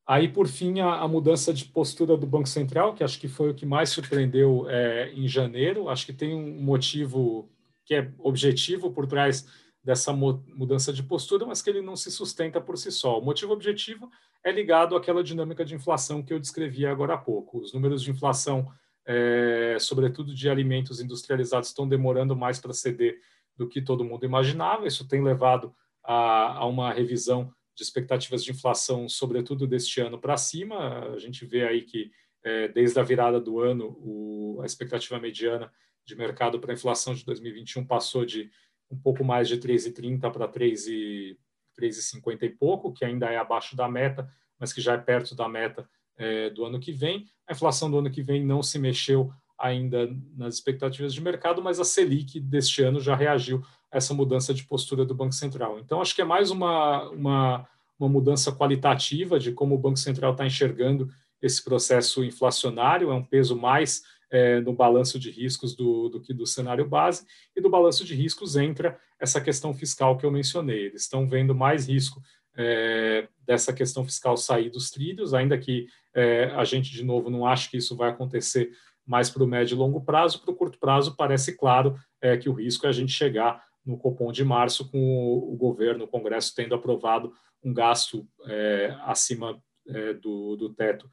Aí, 0.06 0.26
por 0.26 0.48
fim, 0.48 0.80
a, 0.80 1.00
a, 1.00 1.08
mudança 1.08 1.52
de 1.52 1.66
postura 1.66 2.16
do 2.16 2.26
Banco 2.26 2.48
Central, 2.48 2.94
que 2.94 3.04
acho 3.04 3.20
que 3.20 3.28
foi 3.28 3.50
o 3.50 3.54
que 3.54 3.66
mais 3.66 3.90
surpreendeu 3.90 4.66
é, 4.68 5.12
em 5.12 5.28
janeiro. 5.28 5.90
Acho 5.90 6.06
que 6.06 6.14
tem 6.14 6.34
um 6.34 6.62
motivo 6.62 7.50
que 7.88 7.94
é 7.94 8.12
objetivo 8.18 8.92
por 8.92 9.06
trás 9.06 9.46
dessa 9.82 10.12
mudança 10.12 10.92
de 10.92 11.02
postura, 11.02 11.46
mas 11.46 11.62
que 11.62 11.70
ele 11.70 11.80
não 11.80 11.96
se 11.96 12.10
sustenta 12.10 12.60
por 12.60 12.76
si 12.76 12.92
só. 12.92 13.18
O 13.18 13.24
motivo 13.24 13.54
objetivo 13.54 14.10
é 14.44 14.52
ligado 14.52 14.94
àquela 14.94 15.24
dinâmica 15.24 15.64
de 15.64 15.74
inflação 15.74 16.22
que 16.22 16.30
eu 16.30 16.38
descrevi 16.38 16.84
agora 16.84 17.14
há 17.14 17.16
pouco. 17.18 17.58
Os 17.58 17.72
números 17.72 18.02
de 18.02 18.10
inflação, 18.10 18.70
é, 19.06 19.78
sobretudo 19.80 20.34
de 20.34 20.50
alimentos 20.50 21.00
industrializados, 21.00 21.70
estão 21.70 21.88
demorando 21.88 22.36
mais 22.36 22.60
para 22.60 22.74
ceder 22.74 23.18
do 23.56 23.66
que 23.66 23.80
todo 23.80 24.04
mundo 24.04 24.26
imaginava. 24.26 24.86
Isso 24.86 25.08
tem 25.08 25.24
levado 25.24 25.74
a, 26.04 26.58
a 26.58 26.66
uma 26.66 26.92
revisão 26.92 27.50
de 27.74 27.82
expectativas 27.82 28.44
de 28.44 28.50
inflação, 28.50 29.08
sobretudo 29.08 29.66
deste 29.66 30.02
ano 30.02 30.18
para 30.18 30.36
cima. 30.36 31.14
A 31.14 31.18
gente 31.18 31.46
vê 31.46 31.66
aí 31.66 31.80
que, 31.80 32.10
é, 32.44 32.68
desde 32.68 33.00
a 33.00 33.02
virada 33.02 33.40
do 33.40 33.60
ano, 33.60 33.96
o, 34.02 34.60
a 34.62 34.66
expectativa 34.66 35.18
mediana 35.18 35.72
de 36.08 36.16
mercado 36.16 36.58
para 36.58 36.72
a 36.72 36.74
inflação 36.74 37.12
de 37.12 37.22
2021 37.22 37.84
passou 37.84 38.24
de 38.24 38.50
um 38.90 38.98
pouco 38.98 39.22
mais 39.22 39.46
de 39.46 39.58
3,30 39.58 40.32
para 40.32 40.48
3,50 40.48 42.42
e 42.42 42.48
pouco, 42.48 42.92
que 42.94 43.04
ainda 43.04 43.26
é 43.26 43.36
abaixo 43.36 43.76
da 43.76 43.86
meta, 43.86 44.26
mas 44.58 44.72
que 44.72 44.80
já 44.80 44.94
é 44.94 44.98
perto 44.98 45.34
da 45.34 45.46
meta 45.46 45.86
é, 46.16 46.48
do 46.48 46.64
ano 46.64 46.80
que 46.80 46.92
vem. 46.92 47.26
A 47.46 47.52
inflação 47.52 47.90
do 47.90 47.98
ano 47.98 48.10
que 48.10 48.22
vem 48.22 48.42
não 48.42 48.62
se 48.62 48.78
mexeu 48.78 49.30
ainda 49.58 50.08
nas 50.34 50.54
expectativas 50.54 51.12
de 51.12 51.20
mercado, 51.20 51.60
mas 51.60 51.78
a 51.78 51.84
Selic 51.84 52.40
deste 52.40 52.82
ano 52.82 53.00
já 53.00 53.14
reagiu 53.14 53.62
a 53.92 53.98
essa 53.98 54.14
mudança 54.14 54.54
de 54.54 54.64
postura 54.64 55.04
do 55.04 55.14
Banco 55.14 55.34
Central. 55.34 55.78
Então, 55.78 56.00
acho 56.00 56.14
que 56.14 56.22
é 56.22 56.24
mais 56.24 56.50
uma, 56.50 57.10
uma, 57.10 57.68
uma 57.98 58.08
mudança 58.08 58.50
qualitativa 58.50 59.38
de 59.38 59.52
como 59.52 59.74
o 59.74 59.78
Banco 59.78 59.98
Central 59.98 60.32
está 60.32 60.46
enxergando 60.46 61.10
esse 61.42 61.62
processo 61.62 62.24
inflacionário, 62.24 63.10
é 63.10 63.14
um 63.14 63.22
peso 63.22 63.54
mais 63.54 64.02
é, 64.30 64.60
no 64.60 64.72
balanço 64.72 65.18
de 65.18 65.30
riscos 65.30 65.74
do, 65.74 66.08
do 66.08 66.20
que 66.20 66.34
do 66.34 66.46
cenário 66.46 66.86
base, 66.86 67.24
e 67.56 67.60
do 67.60 67.70
balanço 67.70 68.04
de 68.04 68.14
riscos 68.14 68.56
entra 68.56 68.98
essa 69.18 69.40
questão 69.40 69.72
fiscal 69.74 70.16
que 70.16 70.26
eu 70.26 70.30
mencionei. 70.30 70.86
Eles 70.86 71.02
estão 71.02 71.28
vendo 71.28 71.54
mais 71.54 71.88
risco 71.88 72.22
é, 72.56 73.28
dessa 73.46 73.72
questão 73.72 74.04
fiscal 74.04 74.36
sair 74.36 74.70
dos 74.70 74.90
trilhos, 74.90 75.32
ainda 75.32 75.56
que 75.56 75.86
é, 76.14 76.46
a 76.56 76.64
gente, 76.64 76.90
de 76.90 77.04
novo, 77.04 77.30
não 77.30 77.46
acha 77.46 77.70
que 77.70 77.76
isso 77.76 77.96
vai 77.96 78.10
acontecer 78.10 78.70
mais 79.06 79.30
para 79.30 79.42
o 79.42 79.46
médio 79.46 79.74
e 79.74 79.78
longo 79.78 80.04
prazo. 80.04 80.40
Para 80.40 80.50
o 80.50 80.56
curto 80.56 80.78
prazo, 80.78 81.16
parece 81.16 81.56
claro 81.56 81.98
é, 82.20 82.36
que 82.36 82.48
o 82.48 82.52
risco 82.52 82.84
é 82.86 82.88
a 82.88 82.92
gente 82.92 83.12
chegar 83.12 83.64
no 83.86 83.96
Copom 83.96 84.30
de 84.30 84.44
março 84.44 84.90
com 84.90 84.98
o, 84.98 85.54
o 85.54 85.56
governo, 85.56 86.04
o 86.04 86.08
Congresso 86.08 86.54
tendo 86.54 86.74
aprovado 86.74 87.32
um 87.64 87.72
gasto 87.72 88.28
é, 88.44 88.94
acima 89.02 89.60
é, 89.86 90.12
do, 90.12 90.56
do 90.56 90.74
teto, 90.74 91.08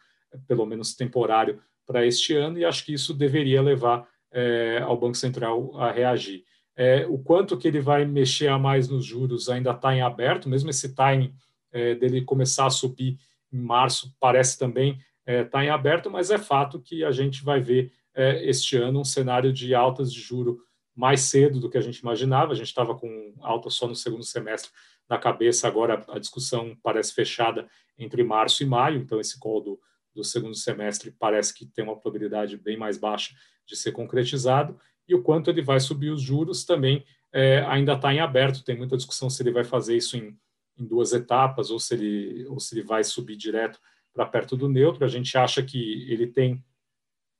pelo 0.47 0.65
menos 0.65 0.93
temporário, 0.93 1.61
para 1.85 2.05
este 2.05 2.35
ano, 2.35 2.57
e 2.57 2.65
acho 2.65 2.85
que 2.85 2.93
isso 2.93 3.13
deveria 3.13 3.61
levar 3.61 4.07
é, 4.31 4.79
ao 4.83 4.97
Banco 4.97 5.15
Central 5.15 5.77
a 5.79 5.91
reagir. 5.91 6.43
É, 6.75 7.05
o 7.07 7.17
quanto 7.17 7.57
que 7.57 7.67
ele 7.67 7.79
vai 7.79 8.05
mexer 8.05 8.47
a 8.47 8.59
mais 8.59 8.89
nos 8.89 9.05
juros 9.05 9.47
ainda 9.47 9.71
está 9.71 9.95
em 9.95 10.01
aberto, 10.01 10.49
mesmo 10.49 10.69
esse 10.69 10.93
timing 10.93 11.33
é, 11.71 11.95
dele 11.95 12.21
começar 12.21 12.65
a 12.65 12.69
subir 12.69 13.17
em 13.51 13.59
março 13.59 14.13
parece 14.19 14.57
também 14.59 14.99
estar 15.25 15.31
é, 15.31 15.43
tá 15.43 15.63
em 15.63 15.69
aberto, 15.69 16.11
mas 16.11 16.31
é 16.31 16.37
fato 16.37 16.81
que 16.81 17.03
a 17.03 17.11
gente 17.11 17.43
vai 17.43 17.61
ver 17.61 17.91
é, 18.13 18.47
este 18.47 18.77
ano 18.77 18.99
um 18.99 19.05
cenário 19.05 19.51
de 19.53 19.73
altas 19.73 20.11
de 20.11 20.19
juro 20.19 20.59
mais 20.93 21.21
cedo 21.21 21.59
do 21.59 21.69
que 21.69 21.77
a 21.77 21.81
gente 21.81 21.99
imaginava. 21.99 22.53
A 22.53 22.55
gente 22.55 22.67
estava 22.67 22.95
com 22.95 23.33
alta 23.41 23.69
só 23.69 23.87
no 23.87 23.95
segundo 23.95 24.23
semestre 24.23 24.71
na 25.09 25.17
cabeça, 25.17 25.67
agora 25.67 26.03
a 26.09 26.19
discussão 26.19 26.75
parece 26.81 27.13
fechada 27.13 27.67
entre 27.97 28.23
março 28.23 28.63
e 28.63 28.65
maio, 28.65 28.99
então 28.99 29.19
esse 29.19 29.39
call 29.39 29.61
do, 29.61 29.79
do 30.15 30.23
segundo 30.23 30.55
semestre 30.55 31.11
parece 31.11 31.53
que 31.53 31.65
tem 31.65 31.83
uma 31.83 31.99
probabilidade 31.99 32.57
bem 32.57 32.77
mais 32.77 32.97
baixa 32.97 33.35
de 33.65 33.75
ser 33.75 33.91
concretizado, 33.91 34.79
e 35.07 35.13
o 35.13 35.21
quanto 35.21 35.49
ele 35.49 35.61
vai 35.61 35.79
subir 35.79 36.09
os 36.09 36.21
juros 36.21 36.63
também 36.63 37.05
é, 37.31 37.59
ainda 37.67 37.93
está 37.93 38.13
em 38.13 38.19
aberto, 38.19 38.63
tem 38.63 38.77
muita 38.77 38.95
discussão 38.95 39.29
se 39.29 39.43
ele 39.43 39.51
vai 39.51 39.63
fazer 39.63 39.97
isso 39.97 40.15
em, 40.15 40.37
em 40.77 40.85
duas 40.85 41.11
etapas 41.13 41.69
ou 41.69 41.79
se 41.79 41.93
ele, 41.93 42.47
ou 42.47 42.59
se 42.59 42.73
ele 42.73 42.81
vai 42.81 43.03
subir 43.03 43.35
direto 43.35 43.79
para 44.13 44.25
perto 44.25 44.55
do 44.55 44.69
neutro. 44.69 45.03
A 45.03 45.09
gente 45.09 45.37
acha 45.37 45.61
que 45.61 46.09
ele 46.09 46.27
tem, 46.27 46.63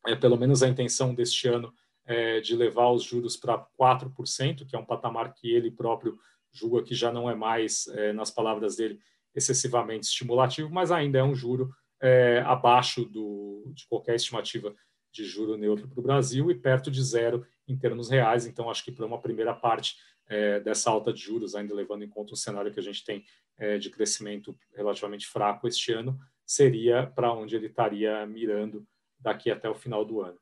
é, 0.06 0.16
pelo 0.16 0.38
menos 0.38 0.62
a 0.62 0.68
intenção 0.68 1.16
deste 1.16 1.48
ano, 1.48 1.74
é, 2.06 2.40
de 2.40 2.56
levar 2.56 2.92
os 2.92 3.04
juros 3.04 3.38
para 3.38 3.66
4%, 3.80 4.66
que 4.68 4.76
é 4.76 4.80
um 4.80 4.86
patamar 4.86 5.34
que 5.34 5.50
ele 5.50 5.72
próprio 5.72 6.20
julga 6.52 6.84
que 6.84 6.94
já 6.94 7.12
não 7.12 7.30
é 7.30 7.36
mais, 7.36 7.88
é, 7.88 8.14
nas 8.14 8.30
palavras 8.30 8.76
dele, 8.76 9.00
excessivamente 9.34 10.08
estimulativo, 10.08 10.70
mas 10.70 10.92
ainda 10.92 11.20
é 11.20 11.24
um 11.24 11.36
juro 11.36 11.74
é, 12.02 12.44
abaixo 12.46 13.06
do, 13.06 13.64
de 13.74 13.88
qualquer 13.88 14.16
estimativa 14.16 14.76
de 15.12 15.24
juro 15.24 15.58
neutro 15.58 15.88
para 15.88 16.00
o 16.00 16.04
Brasil 16.04 16.52
e 16.52 16.56
perto 16.56 16.92
de 16.92 17.02
zero 17.02 17.46
em 17.68 17.78
termos 17.78 18.10
reais. 18.10 18.46
Então, 18.46 18.70
acho 18.70 18.84
que 18.84 18.92
para 18.92 19.06
uma 19.06 19.22
primeira 19.22 19.54
parte 19.54 19.96
é, 20.28 20.60
dessa 20.60 20.90
alta 20.90 21.14
de 21.14 21.22
juros, 21.22 21.56
ainda 21.56 21.74
levando 21.74 22.04
em 22.04 22.10
conta 22.10 22.34
o 22.34 22.38
cenário 22.38 22.72
que 22.72 22.80
a 22.80 22.84
gente 22.84 23.04
tem 23.04 23.24
é, 23.58 23.78
de 23.78 23.90
crescimento 23.90 24.58
relativamente 24.76 25.28
fraco 25.28 25.68
este 25.68 25.94
ano, 25.94 26.20
seria 26.46 27.08
para 27.08 27.32
onde 27.32 27.56
ele 27.56 27.68
estaria 27.68 28.26
mirando 28.26 28.86
daqui 29.18 29.50
até 29.50 29.70
o 29.70 29.76
final 29.76 30.04
do 30.04 30.22
ano. 30.22 30.38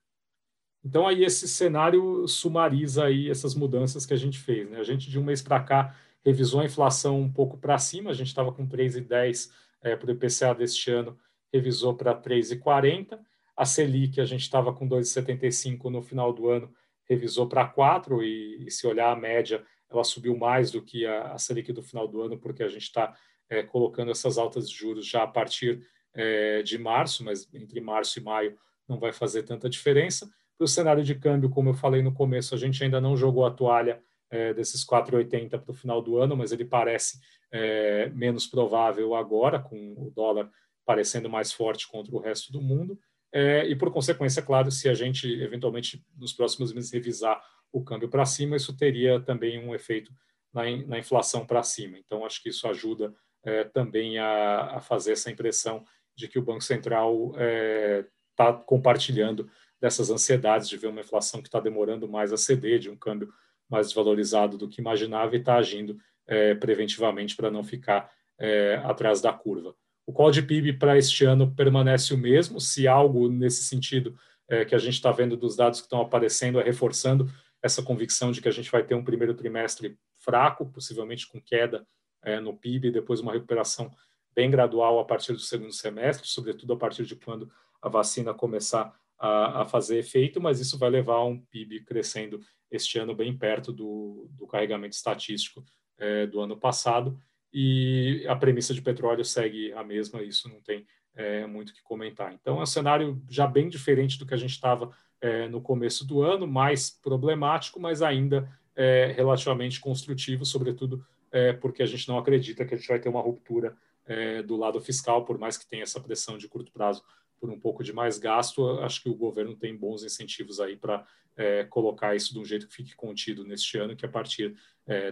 Então, 0.83 1.07
aí 1.07 1.23
esse 1.23 1.47
cenário 1.47 2.27
sumariza 2.27 3.05
aí 3.05 3.29
essas 3.29 3.55
mudanças 3.55 4.05
que 4.05 4.13
a 4.13 4.17
gente 4.17 4.37
fez. 4.37 4.69
Né? 4.69 4.79
A 4.79 4.83
gente, 4.83 5.09
de 5.09 5.17
um 5.17 5.23
mês 5.23 5.41
para 5.41 5.61
cá, 5.61 5.95
revisou 6.25 6.59
a 6.59 6.65
inflação 6.65 7.21
um 7.21 7.31
pouco 7.31 7.57
para 7.57 7.77
cima, 7.77 8.09
a 8.09 8.13
gente 8.13 8.27
estava 8.27 8.51
com 8.51 8.67
3,10 8.67 9.51
é, 9.81 9.95
para 9.95 10.09
o 10.09 10.11
IPCA 10.11 10.53
deste 10.53 10.91
ano, 10.91 11.17
revisou 11.53 11.93
para 11.93 12.15
3,40. 12.15 13.19
A 13.55 13.65
Selic, 13.65 14.19
a 14.19 14.25
gente 14.25 14.41
estava 14.41 14.73
com 14.73 14.87
2,75 14.89 15.89
no 15.91 16.01
final 16.01 16.33
do 16.33 16.49
ano, 16.49 16.73
revisou 17.07 17.47
para 17.47 17.67
4, 17.67 18.23
e, 18.23 18.65
e, 18.65 18.71
se 18.71 18.87
olhar 18.87 19.11
a 19.11 19.15
média, 19.15 19.63
ela 19.89 20.03
subiu 20.03 20.35
mais 20.35 20.71
do 20.71 20.81
que 20.81 21.05
a, 21.05 21.33
a 21.33 21.37
Selic 21.37 21.71
do 21.71 21.83
final 21.83 22.07
do 22.07 22.21
ano, 22.21 22.37
porque 22.37 22.63
a 22.63 22.67
gente 22.67 22.83
está 22.83 23.15
é, 23.49 23.61
colocando 23.61 24.09
essas 24.09 24.37
altas 24.39 24.67
de 24.67 24.75
juros 24.75 25.05
já 25.05 25.23
a 25.23 25.27
partir 25.27 25.85
é, 26.13 26.63
de 26.63 26.77
março, 26.79 27.23
mas 27.23 27.47
entre 27.53 27.79
março 27.79 28.19
e 28.19 28.23
maio 28.23 28.57
não 28.87 28.99
vai 28.99 29.13
fazer 29.13 29.43
tanta 29.43 29.69
diferença. 29.69 30.27
Para 30.57 30.65
o 30.65 30.67
cenário 30.67 31.03
de 31.03 31.15
câmbio, 31.15 31.49
como 31.49 31.69
eu 31.69 31.73
falei 31.73 32.01
no 32.01 32.13
começo, 32.13 32.55
a 32.55 32.57
gente 32.57 32.83
ainda 32.83 32.99
não 32.99 33.15
jogou 33.15 33.45
a 33.45 33.51
toalha 33.51 34.01
é, 34.29 34.53
desses 34.53 34.83
4,80 34.85 35.59
para 35.59 35.71
o 35.71 35.75
final 35.75 36.01
do 36.01 36.17
ano, 36.17 36.35
mas 36.35 36.51
ele 36.51 36.65
parece 36.65 37.19
é, 37.51 38.09
menos 38.09 38.47
provável 38.47 39.13
agora, 39.15 39.59
com 39.59 39.93
o 39.95 40.11
dólar 40.11 40.49
parecendo 40.85 41.29
mais 41.29 41.51
forte 41.51 41.87
contra 41.87 42.15
o 42.15 42.19
resto 42.19 42.51
do 42.51 42.61
mundo. 42.61 42.99
É, 43.31 43.65
e, 43.67 43.75
por 43.75 43.91
consequência, 43.91 44.41
claro, 44.41 44.69
se 44.69 44.87
a 44.87 44.93
gente 44.93 45.27
eventualmente 45.41 46.05
nos 46.15 46.33
próximos 46.33 46.71
meses 46.71 46.91
revisar 46.91 47.41
o 47.71 47.83
câmbio 47.83 48.07
para 48.07 48.25
cima, 48.25 48.55
isso 48.55 48.75
teria 48.77 49.19
também 49.19 49.57
um 49.57 49.73
efeito 49.73 50.11
na, 50.53 50.69
in, 50.69 50.85
na 50.85 50.99
inflação 50.99 51.45
para 51.45 51.63
cima. 51.63 51.97
Então, 51.97 52.25
acho 52.25 52.41
que 52.43 52.49
isso 52.49 52.67
ajuda 52.67 53.13
é, 53.43 53.63
também 53.63 54.19
a, 54.19 54.77
a, 54.77 54.79
fazer 54.79 55.13
essa 55.13 55.31
impressão 55.31 55.83
de 56.15 56.27
que 56.27 56.37
o 56.37 56.43
Banco 56.43 56.61
Central 56.61 57.31
está 57.31 57.43
é, 57.43 58.05
tá 58.35 58.53
compartilhando 58.53 59.49
dessas 59.81 60.11
ansiedades 60.11 60.69
de 60.69 60.77
ver 60.77 60.87
uma 60.87 61.01
inflação 61.01 61.41
que 61.41 61.47
está 61.47 61.59
demorando 61.59 62.07
mais 62.07 62.31
a 62.31 62.37
ceder, 62.37 62.79
de 62.79 62.89
um 62.89 62.95
câmbio 62.95 63.33
mais 63.67 63.87
desvalorizado 63.87 64.57
do 64.57 64.69
que 64.69 64.79
imaginava 64.79 65.35
e 65.35 65.39
está 65.39 65.55
agindo 65.55 65.97
é, 66.27 66.53
preventivamente 66.53 67.35
para 67.35 67.49
não 67.49 67.63
ficar 67.63 68.11
é, 68.39 68.75
atrás 68.83 69.19
da 69.19 69.33
curva. 69.33 69.75
O 70.05 70.31
de 70.31 70.41
PIB 70.41 70.73
para 70.73 70.97
este 70.97 71.23
ano 71.23 71.53
permanece 71.55 72.13
o 72.13 72.17
mesmo, 72.17 72.59
se 72.59 72.87
algo 72.87 73.29
nesse 73.29 73.63
sentido 73.63 74.17
é, 74.49 74.65
que 74.65 74.75
a 74.75 74.77
gente 74.77 74.95
está 74.95 75.11
vendo 75.11 75.37
dos 75.37 75.55
dados 75.55 75.79
que 75.79 75.85
estão 75.85 76.01
aparecendo 76.01 76.59
é 76.59 76.63
reforçando 76.63 77.29
essa 77.61 77.81
convicção 77.81 78.31
de 78.31 78.41
que 78.41 78.49
a 78.49 78.51
gente 78.51 78.69
vai 78.69 78.83
ter 78.83 78.95
um 78.95 79.03
primeiro 79.03 79.33
trimestre 79.33 79.97
fraco, 80.17 80.69
possivelmente 80.69 81.27
com 81.27 81.41
queda 81.41 81.87
é, 82.21 82.39
no 82.39 82.55
PIB, 82.55 82.91
depois 82.91 83.21
uma 83.21 83.31
recuperação 83.31 83.89
bem 84.35 84.49
gradual 84.49 84.99
a 84.99 85.05
partir 85.05 85.31
do 85.31 85.39
segundo 85.39 85.71
semestre, 85.71 86.27
sobretudo 86.27 86.73
a 86.73 86.77
partir 86.77 87.05
de 87.05 87.15
quando 87.15 87.49
a 87.81 87.87
vacina 87.87 88.33
começar 88.33 88.93
a, 89.17 89.61
a, 89.61 89.65
fazer 89.65 89.99
efeito, 89.99 90.41
mas 90.41 90.59
isso 90.59 90.77
vai 90.77 90.89
levar 90.89 91.15
a 91.15 91.25
um 91.25 91.39
PIB 91.39 91.81
crescendo 91.85 92.41
este 92.69 92.97
ano 92.97 93.15
bem 93.15 93.37
perto 93.37 93.71
do, 93.71 94.27
do 94.31 94.47
carregamento 94.47 94.95
estatístico 94.95 95.63
é, 95.97 96.25
do 96.25 96.41
ano 96.41 96.57
passado. 96.57 97.17
E 97.53 98.25
a 98.27 98.35
premissa 98.35 98.73
de 98.73 98.81
petróleo 98.81 99.23
segue 99.23 99.71
a 99.73 99.83
mesma, 99.83 100.23
isso 100.23 100.49
não 100.49 100.59
tem 100.59 100.87
é, 101.15 101.45
muito 101.45 101.73
que 101.73 101.83
comentar. 101.83 102.33
Então, 102.33 102.59
é 102.59 102.63
um 102.63 102.65
cenário 102.65 103.21
já 103.29 103.45
bem 103.45 103.69
diferente 103.69 104.17
do 104.17 104.25
que 104.25 104.33
a 104.33 104.37
gente 104.37 104.51
estava 104.51 104.91
é, 105.21 105.47
no 105.47 105.61
começo 105.61 106.05
do 106.05 106.21
ano, 106.21 106.47
mais 106.47 106.89
problemático, 106.89 107.79
mas 107.79 108.01
ainda 108.01 108.49
é, 108.75 109.13
relativamente 109.15 109.79
construtivo, 109.79 110.45
sobretudo 110.45 111.05
é, 111.31 111.53
porque 111.53 111.81
a 111.81 111.85
gente 111.85 112.07
não 112.07 112.17
acredita 112.17 112.65
que 112.65 112.73
a 112.73 112.77
gente 112.77 112.87
vai 112.87 112.99
ter 112.99 113.09
uma 113.09 113.21
ruptura 113.21 113.75
é, 114.05 114.43
do 114.43 114.57
lado 114.57 114.81
fiscal, 114.81 115.23
por 115.23 115.37
mais 115.37 115.57
que 115.57 115.67
tenha 115.67 115.83
essa 115.83 115.99
pressão 115.99 116.37
de 116.37 116.47
curto 116.47 116.71
prazo 116.71 117.03
por 117.39 117.49
um 117.49 117.59
pouco 117.59 117.83
de 117.83 117.93
mais 117.93 118.17
gasto, 118.17 118.79
acho 118.79 119.01
que 119.01 119.09
o 119.09 119.15
governo 119.15 119.55
tem 119.55 119.75
bons 119.75 120.03
incentivos 120.03 120.59
aí 120.59 120.75
para 120.75 121.05
é, 121.35 121.63
colocar 121.63 122.15
isso 122.15 122.33
de 122.33 122.39
um 122.39 122.45
jeito 122.45 122.67
que 122.67 122.75
fique 122.75 122.95
contido 122.95 123.43
neste 123.43 123.77
ano, 123.77 123.95
que 123.95 124.05
a 124.05 124.09
partir 124.09 124.55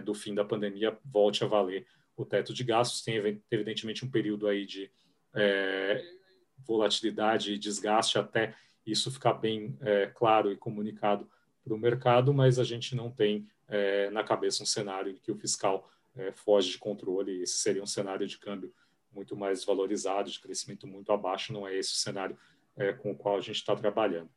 do 0.04 0.12
fim 0.12 0.34
da 0.34 0.44
pandemia 0.44 0.98
volte 1.02 1.42
a 1.42 1.46
valer 1.46 1.86
o 2.16 2.24
teto 2.24 2.52
de 2.52 2.64
gastos. 2.64 3.02
Tem 3.02 3.16
evidentemente 3.50 4.04
um 4.04 4.10
período 4.10 4.46
aí 4.46 4.66
de 4.66 4.90
é, 5.34 6.04
volatilidade 6.58 7.52
e 7.52 7.58
desgaste 7.58 8.18
até 8.18 8.54
isso 8.86 9.10
ficar 9.10 9.34
bem 9.34 9.76
é, 9.80 10.06
claro 10.06 10.50
e 10.50 10.56
comunicado 10.56 11.28
para 11.62 11.74
o 11.74 11.78
mercado, 11.78 12.34
mas 12.34 12.58
a 12.58 12.64
gente 12.64 12.94
não 12.94 13.10
tem 13.10 13.46
é, 13.68 14.10
na 14.10 14.24
cabeça 14.24 14.62
um 14.62 14.66
cenário 14.66 15.12
em 15.12 15.16
que 15.16 15.30
o 15.30 15.36
fiscal 15.36 15.88
é, 16.16 16.32
foge 16.32 16.72
de 16.72 16.78
controle. 16.78 17.42
Esse 17.42 17.58
seria 17.58 17.82
um 17.82 17.86
cenário 17.86 18.26
de 18.26 18.38
câmbio 18.38 18.74
muito 19.12 19.36
mais 19.36 19.64
valorizado, 19.64 20.30
de 20.30 20.40
crescimento 20.40 20.86
muito 20.86 21.12
abaixo, 21.12 21.52
não 21.52 21.66
é 21.66 21.76
esse 21.76 21.92
o 21.92 21.96
cenário 21.96 22.36
é, 22.76 22.92
com 22.92 23.12
o 23.12 23.16
qual 23.16 23.36
a 23.36 23.40
gente 23.40 23.56
está 23.56 23.76
trabalhando. 23.76 24.30